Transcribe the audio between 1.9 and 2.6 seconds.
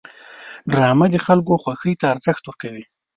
ته ارزښت